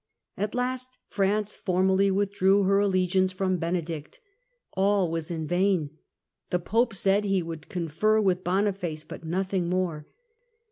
[0.35, 4.19] At last France formally withdrew her allegiance from Benedict.
[4.73, 5.91] All was in vain.
[6.49, 10.07] The Pope said he would confer with Boniface, but nothing more.